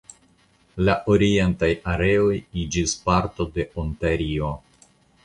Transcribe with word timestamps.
La 0.87 0.93
orientaj 1.15 1.69
areoj 1.93 2.31
iĝis 2.63 2.95
parto 3.05 3.47
de 3.59 3.67
Ontario. 3.85 4.51